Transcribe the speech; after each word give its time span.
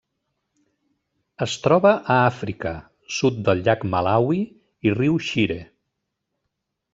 Es 1.45 1.57
troba 1.65 1.91
a 2.13 2.15
Àfrica: 2.29 2.71
sud 3.17 3.37
del 3.51 3.61
llac 3.69 3.85
Malawi 3.93 4.41
i 4.91 4.95
riu 4.97 5.21
Shire. 5.29 5.61